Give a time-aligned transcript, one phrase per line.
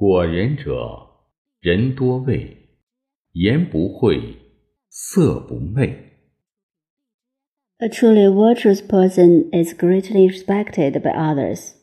[0.00, 0.72] 果仁者，
[1.60, 2.56] 人多畏，
[3.32, 4.34] 言不讳，
[4.88, 5.94] 色不昧。
[7.76, 11.74] A truly virtuous person is greatly respected by others.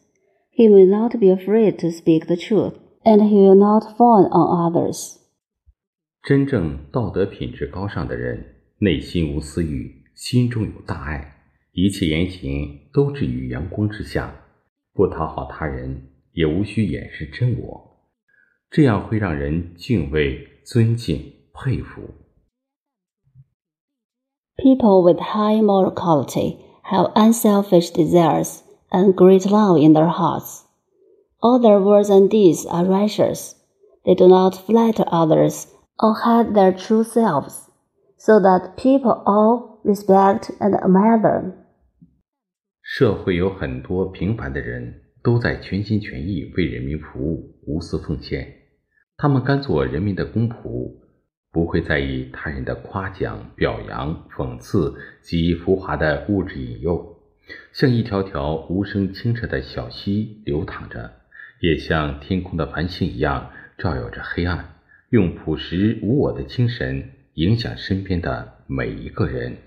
[0.52, 4.72] He will not be afraid to speak the truth, and he will not fawn on
[4.72, 5.18] others.
[6.24, 8.44] 真正道德品质高尚的人，
[8.80, 11.36] 内心无私欲，心中有大爱，
[11.74, 14.44] 一切言行都置于阳光之下，
[14.94, 17.94] 不讨好他人，也无需掩饰真我，
[18.71, 22.03] 这样会让人敬畏、尊敬、佩服。
[24.57, 30.65] People with high moral quality have unselfish desires and great love in their hearts.
[31.41, 33.55] All their words and deeds are righteous.
[34.05, 35.67] They do not flatter others
[35.99, 37.71] or hide their true selves,
[38.17, 41.55] so that people all respect and admire them.
[42.83, 48.48] 社会有很多平凡的人， 都在全心全意为人民服务，无私奉献。
[49.18, 50.90] 他们甘做人民的公仆，
[51.52, 57.18] 不会在意他人的夸奖、表扬、讽刺及浮华的物质引诱，
[57.74, 61.12] 像一条条无声清澈的小溪流淌着，
[61.60, 64.76] 也像天空的繁星一样照耀着黑暗，
[65.10, 69.58] 用朴实无我的精神影响身边的每一个人。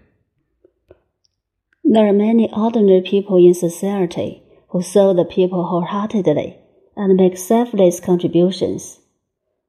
[1.83, 4.39] There are many ordinary people in society
[4.70, 6.58] who serve the people wholeheartedly
[6.96, 9.00] and make selfless contributions.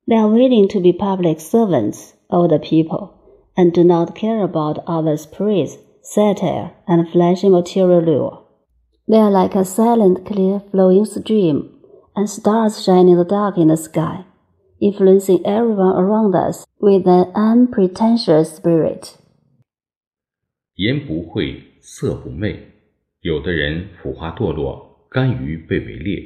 [0.09, 3.15] They are willing to be public servants of the people
[3.57, 8.43] and do not care about others' praise, satire, and flashy material lure.
[9.09, 11.81] They are like a silent, clear flowing stream
[12.15, 14.25] and stars shining in the dark in the sky,
[14.81, 19.17] influencing everyone around us with an unpretentious spirit.
[20.77, 22.73] 言不讳，色不昧。
[23.23, 26.24] 有的人腐化堕落， 甘于被围猎，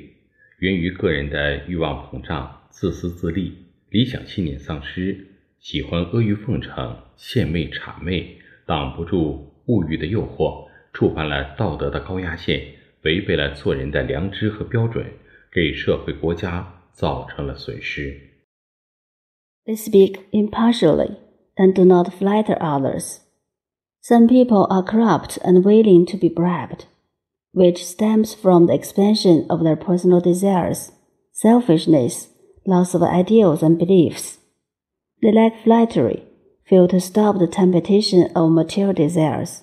[0.59, 3.51] 源于个人的欲望膨胀、自私自利。
[3.89, 5.25] 理想信念丧失，
[5.57, 12.61] 喜欢阿谀奉承、献媚谄媚，挡不住物欲的诱惑，触犯了道德的高压线，
[13.01, 15.03] 违背了做人的良知和标准，
[15.51, 18.21] 给社会国家造成了损失。
[19.65, 21.15] They speak impartially
[21.55, 23.17] and do not flatter others.
[24.03, 26.81] Some people are corrupt and willing to be bribed,
[27.54, 30.92] which stems from the expansion of their personal desires,
[31.32, 32.28] selfishness
[32.66, 34.38] loss of ideals and beliefs.
[35.22, 36.24] They lack flattery,
[36.68, 39.62] fail to stop the temptation of material desires,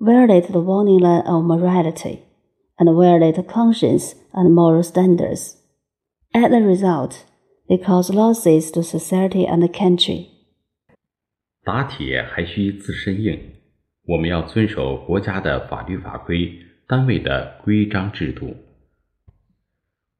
[0.00, 2.22] violate the warning line of morality,
[2.78, 5.56] and violate conscience and moral standards.
[6.34, 7.24] As a result,
[7.68, 10.28] they cause losses to society and the country.
[11.62, 13.38] 打铁还需自身硬，
[14.06, 18.55] 我们要遵守国家的法律法规、 单位的规章制度，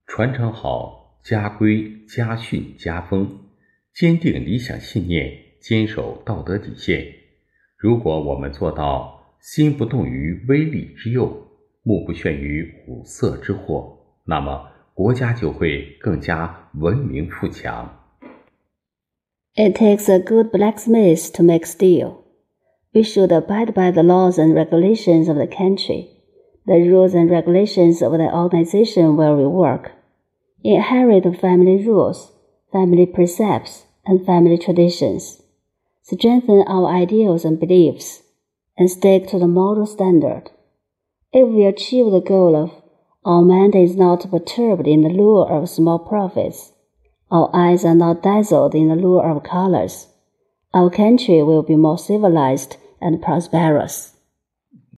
[0.07, 3.39] 传承好家规、家训、家风，
[3.93, 5.31] 坚定理想信念，
[5.61, 7.05] 坚守道德底线。
[7.77, 11.27] 如果我们做到心不动于威利之诱，
[11.83, 18.01] 目不眩于五色之祸，那么国家就会更加文明富强。
[19.53, 22.23] It takes a good blacksmith to make steel.
[22.91, 26.14] We should abide by the laws and regulations of the country,
[26.65, 29.91] the rules and regulations of the organization where we work.
[30.63, 32.31] inherit family rules,
[32.71, 35.43] family precepts, and family traditions,
[36.01, 38.23] strengthen our ideals and beliefs,
[38.77, 40.49] and stick to the moral standard.
[41.31, 42.71] If we achieve the goal of
[43.23, 46.73] our mind is not perturbed in the lure of small profits,
[47.29, 50.07] our eyes are not dazzled in the lure of colors,
[50.73, 54.14] our country will be more civilized and prosperous.